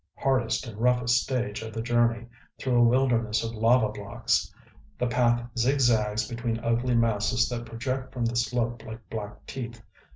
[0.15, 2.25] Hardest and roughest stage of the journey,
[2.57, 4.51] through a wilderness of lava blocks.
[4.97, 9.79] The path zigzags between ugly masses that project from the slope like black teeth.